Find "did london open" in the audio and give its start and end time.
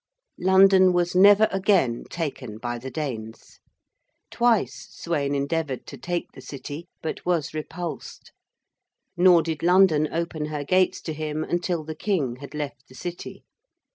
9.43-10.45